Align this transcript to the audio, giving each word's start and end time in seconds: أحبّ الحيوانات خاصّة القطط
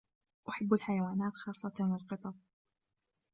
أحبّ 0.49 0.73
الحيوانات 0.73 1.33
خاصّة 1.33 1.73
القطط 1.79 2.35